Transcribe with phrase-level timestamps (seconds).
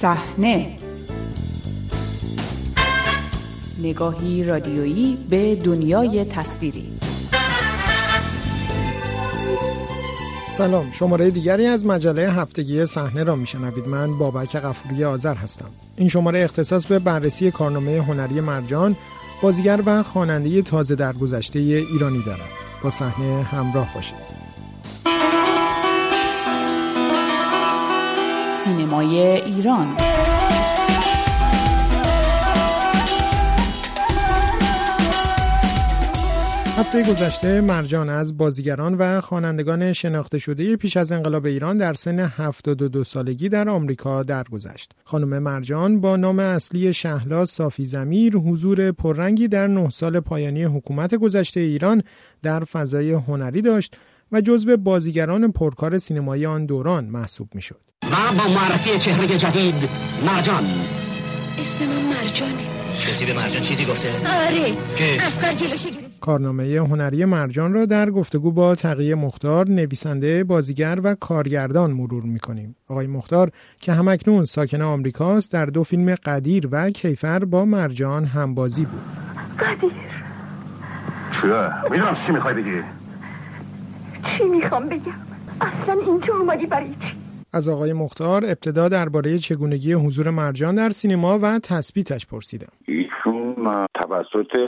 [0.00, 0.76] صحنه.
[3.82, 6.92] نگاهی رادیویی به دنیای تصویری.
[10.52, 13.88] سلام شماره دیگری از مجله هفتگی صحنه را میشنوید.
[13.88, 15.70] من بابک قفوری آذر هستم.
[15.96, 18.96] این شماره اختصاص به بررسی کارنامه هنری مرجان
[19.42, 22.50] بازیگر و خواننده تازه درگذشته ایرانی دارد.
[22.82, 24.39] با صحنه همراه باشید.
[28.64, 29.96] سینمای ایران
[36.80, 42.18] هفته گذشته مرجان از بازیگران و خوانندگان شناخته شده پیش از انقلاب ایران در سن
[42.18, 44.92] 72 سالگی در آمریکا درگذشت.
[45.04, 51.14] خانم مرجان با نام اصلی شهلا صافی زمیر حضور پررنگی در نه سال پایانی حکومت
[51.14, 52.02] گذشته ایران
[52.42, 53.96] در فضای هنری داشت
[54.32, 57.89] و جزو بازیگران پرکار سینمایی آن دوران محسوب می‌شد.
[58.04, 59.88] و با معرفی چهره جدید
[60.26, 60.64] مرجان
[61.58, 62.52] اسم من مرجانه.
[63.00, 64.72] کسی به مرجان چیزی گفته؟ آره.
[64.96, 70.98] که؟ افکار جلوشه گرفت کارنامه هنری مرجان را در گفتگو با تقیه مختار نویسنده بازیگر
[71.04, 72.76] و کارگردان مرور می‌کنیم.
[72.88, 78.84] آقای مختار که همکنون ساکن آمریکاست در دو فیلم قدیر و کیفر با مرجان همبازی
[78.84, 79.02] بود.
[79.58, 79.92] قدیر.
[81.42, 82.82] چیه؟ می‌دونم چی می‌خوای بگی.
[84.24, 85.12] چی می‌خوام بگم؟
[85.60, 87.19] اصلا اینجا اومدی برای چی؟
[87.52, 92.72] از آقای مختار ابتدا درباره چگونگی حضور مرجان در سینما و تثبیتش پرسیدم.
[92.88, 94.58] ایشون توسط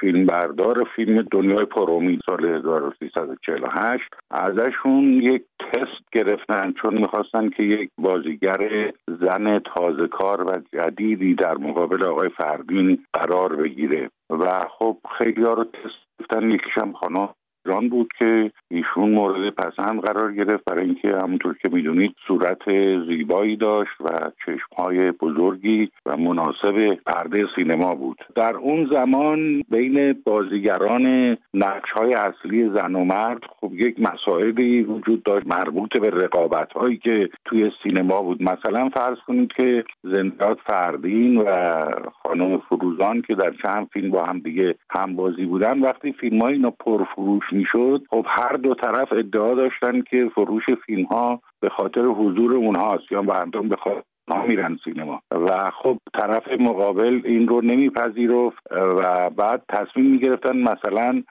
[0.00, 8.92] فیلمبردار فیلم دنیای پرومید سال 1348 ازشون یک تست گرفتن چون می‌خواستن که یک بازیگر
[9.20, 14.10] زن تازه کار و جدیدی در مقابل آقای فردین قرار بگیره.
[14.30, 17.28] و خب خیلی ها رو تست گرفتن یکیشم خانم
[17.66, 22.62] ایران بود که ایشون مورد پسند قرار گرفت برای اینکه همونطور که می‌دونید صورت
[23.08, 28.18] زیبایی داشت و چشمهای بزرگی و مناسب پرده سینما بود.
[28.34, 35.22] در اون زمان بین بازیگران نقش های اصلی زن و مرد خب یک مسائلی وجود
[35.22, 38.42] داشت مربوط به رقابت هایی که توی سینما بود.
[38.42, 41.44] مثلا فرض کنید که زنداد فردین و
[42.22, 46.52] خانم فروزان که در چند فیلم با هم دیگه هم بازی بودن وقتی فیلم های
[46.52, 52.02] اینا پرفروش می‌شد خب هر دو طرف ادعا داشتن که فروش فیلم ها به خاطر
[52.02, 54.02] حضور اونهاست یا مردم به خاطر
[54.48, 55.22] میرن سینما.
[55.30, 61.22] و خب طرف مقابل این رو نمیپذیرفت و بعد تصمیم می‌گرفتن مثلا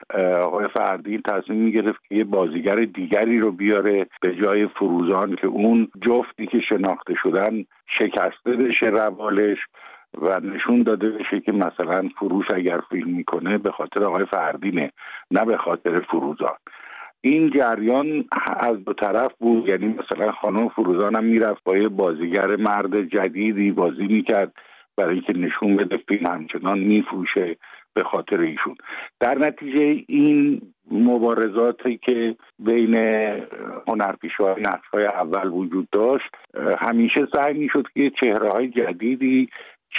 [0.42, 5.88] آقای فردین تصمیم می‌گرفت که یه بازیگر دیگری رو بیاره به جای فروزان که اون
[6.02, 7.64] جفتی که شناخته شدن
[7.98, 9.58] شکسته بشه روالش.
[10.16, 14.92] و نشون داده بشه که مثلا فروش اگر فیلم می‌کنه به خاطر آقای فردینه
[15.30, 16.56] نه به خاطر فروزان.
[17.20, 18.24] این جریان
[18.60, 23.72] از دو طرف بود یعنی مثلا خانم فروزان هم می‌رفت با یه بازیگر مرد جدیدی
[23.72, 24.52] بازی می‌کرد
[24.96, 27.56] برای اینکه نشون بده فیلم همچنان میفروشه
[27.94, 28.74] به خاطر ایشون.
[29.20, 32.94] در نتیجه این مبارزاتی که بین
[33.88, 36.30] هنرپیشه های نقش های اول وجود داشت
[36.78, 39.48] همیشه سعی می‌شد که چهره های جدیدی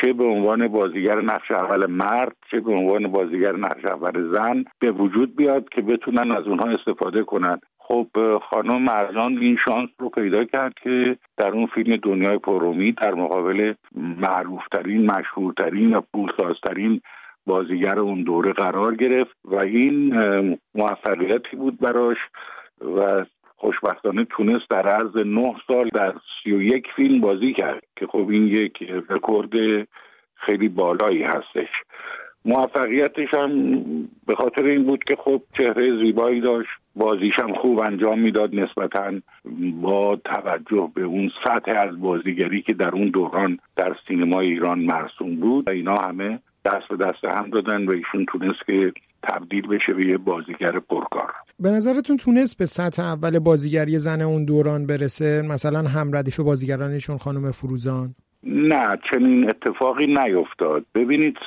[0.02, 4.92] چه به عنوان بازیگر نقش اول مرد چه به عنوان بازیگر نقش اول زن به
[4.92, 7.60] وجود بیاد که بتونن از اونها استفاده کنن.
[7.78, 8.08] خب
[8.50, 13.74] خانم مرجان این شانس رو پیدا کرد که در اون فیلم دنیای پرومی در مقابل
[13.96, 17.02] معروفترین مشهورترین و پولسازترین
[17.46, 20.14] بازیگر اون دوره قرار گرفت و این
[20.76, 22.18] موفقیتی بود براش
[22.96, 23.26] و
[23.58, 26.14] خوشبختانه تونست در عرض نه سال در
[26.44, 29.52] سی و یک فیلم بازی کرد که خب این یک رکورد
[30.36, 31.70] خیلی بالایی هستش.
[32.46, 33.82] موفقیتش هم
[34.28, 39.14] به خاطر این بود که خب چهره زیبایی داشت بازیش هم خوب انجام می‌داد نسبتا
[39.82, 45.36] با توجه به اون سطح از بازیگری که در اون دوران در سینما ایران مرسوم
[45.36, 45.68] بود.
[45.68, 50.08] و اینا همه دست به دست هم دادن و ایشون تونست که تبدیل بشه به
[50.08, 51.32] یه بازیگر پرکار.
[51.60, 57.18] به نظرتون تونست به سطح اول بازیگری زن اون دوران برسه؟ مثلا هم ردیف بازیگرانشون
[57.18, 60.86] خانم فروزان؟ نه چنین اتفاقی نیفتاد.
[60.96, 61.38] ببینید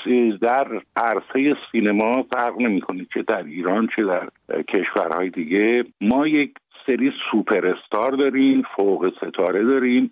[0.43, 4.29] در عرصه سینما فرق نمی‌کنه چه در ایران چه در
[4.63, 5.85] کشورهای دیگه.
[6.01, 6.53] ما یک
[6.87, 10.11] سری سوپر استار داریم فوق ستاره داریم.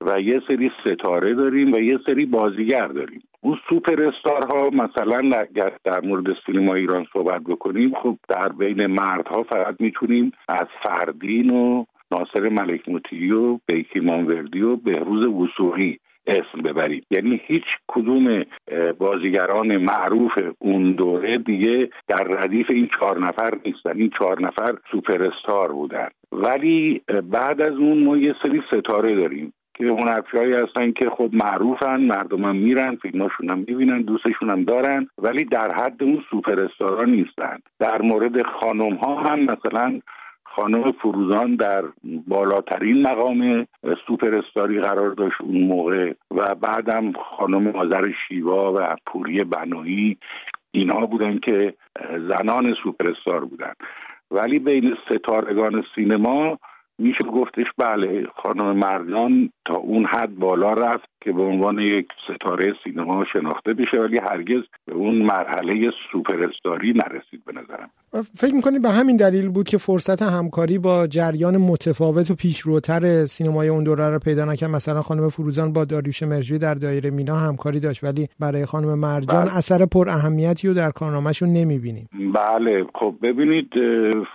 [0.00, 3.22] و یه سری ستاره داریم و یه سری بازیگر داریم.
[3.40, 4.10] اون سوپر
[4.50, 10.32] ها مثلا اگر در مورد سینما ایران صحبت بکنیم خب در بین مردها فقط می‌تونیم
[10.48, 17.02] از فردین و ناصر ملک مطیعی و بیکی مانوردی و بهروز وسوقی اسم ببریم.
[17.10, 18.44] یعنی هیچ کدوم
[18.98, 23.96] بازیگران معروف اون دوره دیگه در ردیف این چهار نفر نیستن.
[23.96, 26.08] این چهار نفر سوپر استار بودن.
[26.32, 27.02] ولی
[27.32, 29.52] بعد از اون ما یه سری ستاره داریم.
[29.76, 35.08] که هنرپیشهایی هستن که خب معروفن مردم هم میرن فیلماشون هم می‌بینن دوستشون هم دارن
[35.18, 36.68] ولی در حد اون سوپر
[37.04, 37.58] نیستن.
[37.78, 40.00] در مورد خانم ها هم مثلا
[40.44, 43.66] خانم فروزان در بالاترین مقام
[44.06, 44.40] سوپر
[44.80, 50.16] قرار داشت اون موقع و بعدم خانم آذر شیوا و پوری بنایی
[50.70, 51.74] اینها بودن که
[52.28, 53.72] زنان سوپر بودن.
[54.30, 56.58] ولی بین ستارگان سینما
[56.98, 62.74] میشه گفتش بله خانم مرجان تا اون حد بالا رفت که به عنوان یک ستاره
[62.84, 66.36] سینما شناخته بشه ولی هرگز به اون مرحله سوپر
[66.94, 67.90] نرسید به نظرم.
[68.34, 73.68] فکر می‌کنید به همین دلیل بود که فرصت همکاری با جریان متفاوت و پیشروتر سینمای
[73.68, 77.80] اون دوره رو پیدا نکرد؟ مثلا خانم فروزان با داریوش مهرجویی در دایره مینا همکاری
[77.80, 79.56] داشت ولی برای خانم مرجان بله.
[79.56, 83.72] اثر پر اهمیتی رو در کارنامهشون نمی‌بینیم بله خب ببینید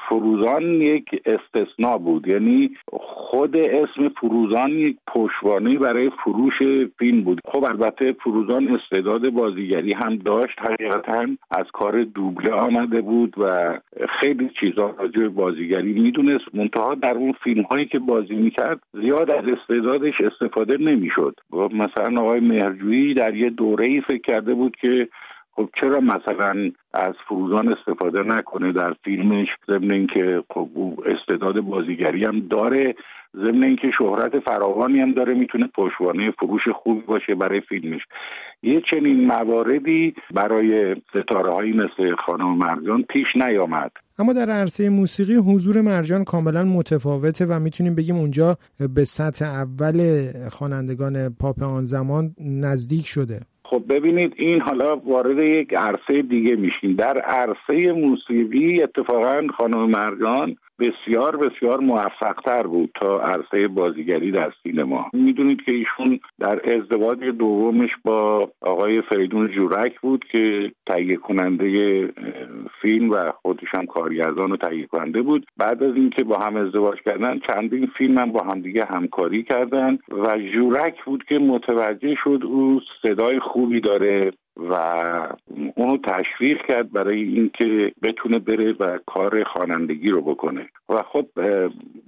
[0.09, 2.50] فروزان یک استثنا بود یعنی
[2.91, 6.53] خود اسم فروزان یک پشوانه برای فروش
[6.99, 7.39] فیلم بود.
[7.45, 13.79] خب البته فروزان استعداد بازیگری هم داشت حقیقتا از کار دوبله آمده بود و
[14.19, 16.45] خیلی چیزا راجع بازیگری می‌دونست.
[16.53, 21.35] منتها در اون فیلم هایی که بازی می‌کرد زیاد از استعدادش استفاده نمی‌شد.
[21.53, 25.07] مثلا آقای مهرجویی در یه دوره ای فکر کرده بود که
[25.55, 32.25] خب چرا مثلا از فروزان استفاده نکنه در فیلمش ضمن اینکه خب او استعداد بازیگری
[32.25, 32.95] هم داره
[33.35, 38.01] ضمن اینکه شهرت فراوانی هم داره می‌تونه پشوانه فروش خوبی باشه برای فیلمش.
[38.63, 43.91] یه چنین مواردی برای ستاره هایی مثل خانم مرجان پیش نیامد.
[44.19, 48.57] اما در عرصه موسیقی حضور مرجان کاملا متفاوته و می‌تونیم بگیم اونجا
[48.95, 53.39] به سطح اول خوانندگان پاپ آن زمان نزدیک شده.
[53.71, 56.95] خب ببینید این حالا وارد یک عرصه دیگه میشیم.
[56.95, 65.05] در عرصه موسیقی اتفاقا خانم مرجان بسیار بسیار موفقتر بود تا عرصه بازیگری در سینما.
[65.13, 72.07] می‌دونید که ایشون در ازدواج دومش با آقای فریدون جورک بود که تهیه کننده
[72.81, 75.45] فیلم و خودش هم کارگردان و تهیه کننده بود.
[75.57, 80.37] بعد از اینکه با هم ازدواج کردن چندین فیلم هم با همدیگه همکاری کردن و
[80.53, 84.31] جورک بود که متوجه شد او صدای خوبی داره.
[84.57, 84.73] و
[85.75, 90.69] اونو تشویق کرد برای اینکه بتونه بره و کار خوانندگی رو بکنه.
[90.89, 91.25] و خب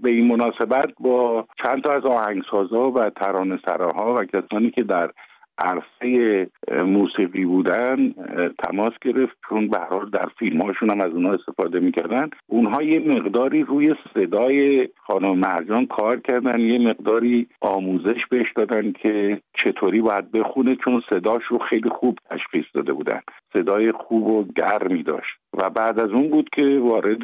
[0.02, 5.12] به این مناسبت با چند تا از آهنگسازها و ترانه سراها و کسانی که در
[5.58, 6.48] عرصه
[6.86, 8.14] موسیقی بودن
[8.64, 9.38] تماس گرفت.
[9.50, 9.78] چون به
[10.14, 12.30] در فیلم هاشون هم از اونها استفاده می‌کردن.
[12.48, 16.60] اونها یه مقداری روی صدای خانم مرجان کار کردن.
[16.60, 22.66] یه مقداری آموزش بهش دادن که چطوری باید بخونه چون صداش رو خیلی خوب تشخیص
[22.74, 23.20] داده بودن.
[23.54, 25.38] صدای خوب و گرمی داشت.
[25.54, 27.24] و بعد از اون بود که وارد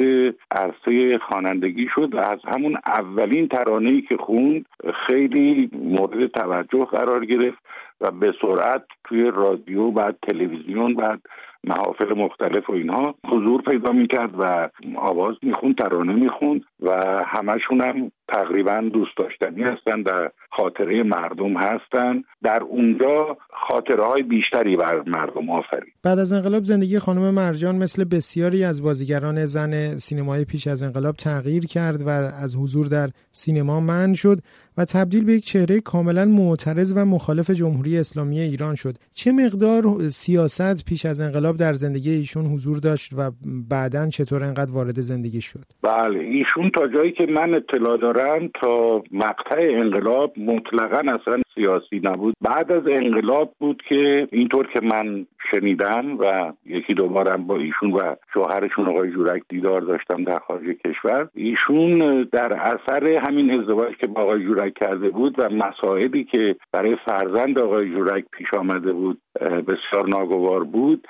[0.52, 2.16] عرصه خوانندگی شد.
[2.16, 4.66] و از همون اولین ترانه‌ای که خوند
[5.08, 7.60] خیلی مورد توجه قرار گرفت.
[8.02, 11.20] و به سرعت توی رادیو بعد تلویزیون بعد
[11.64, 18.12] محافل مختلف و اینها حضور پیدا می‌کرد و آواز می‌خوند ترانه می‌خوند و همشون هم
[18.34, 22.24] تقریبا دوست داشتنی هستن در خاطره مردم هستن.
[22.44, 25.94] در اونجا خاطره های بیشتری بر مردم آفرید.
[26.04, 31.16] بعد از انقلاب زندگی خانم مرجان مثل بسیاری از بازیگران زن سینمای پیش از انقلاب
[31.16, 34.40] تغییر کرد و از حضور در سینما من شد
[34.78, 38.96] و تبدیل به یک چهره کاملا معترض و مخالف جمهوری اسلامی ایران شد.
[39.14, 43.32] چه مقدار سیاست پیش از انقلاب در زندگی ایشون حضور داشت و
[43.70, 49.04] بعدا چطور انقدر وارد زندگی شد؟ بله ایشون تا جایی که من اطلاع دارم تا
[49.12, 52.36] مقطع انقلاب مطلقا اصلا سیاسی نبود.
[52.42, 58.16] بعد از انقلاب بود که اینطور که من شنیدم و یکی دوبارم با ایشون و
[58.34, 64.22] شوهرشون آقای جورک دیدار داشتم در خارج کشور ایشون در اثر همین ازدواج که با
[64.22, 70.08] آقای جورک کرده بود و مسائلی که برای فرزند آقای جورک پیش آمده بود بسیار
[70.08, 71.08] ناگوار بود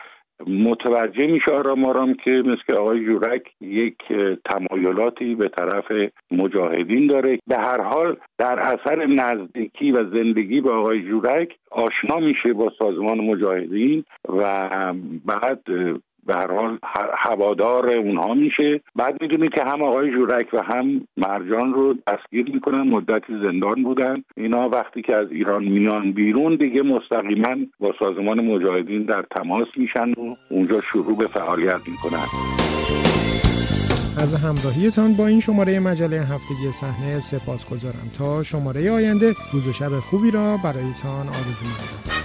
[0.48, 3.98] متوجه میشه آرام آرام که مثل آقای جورک یک
[4.46, 5.92] تمایلاتی به طرف
[6.32, 7.40] مجاهدین داره.
[7.48, 13.18] به هر حال در اثر نزدیکی و زندگی با آقای جورک آشنا میشه با سازمان
[13.18, 14.70] مجاهدین و
[15.26, 15.62] بعد
[16.30, 16.78] به هر حال
[17.18, 18.82] هوادار اونها میشه.
[18.96, 24.24] بعد می‌دونید که هم آقای جورک و هم مرجان رو دستگیر می‌کنن مدتی زندان بودن.
[24.38, 30.10] اینا وقتی که از ایران میان بیرون دیگه مستقیما با سازمان مجاهدین در تماس میشن
[30.12, 32.26] و اونجا شروع به فعالیت می‌کنن.
[34.24, 39.74] از همراهیتان با این شماره مجله هفتگی صحنه سپاس گذارم تا شماره آینده روز و
[39.74, 42.19] شب خوبی را برایتان آرزو می‌کنم.